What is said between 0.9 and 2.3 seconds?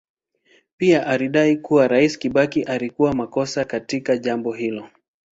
alidai kuwa Rais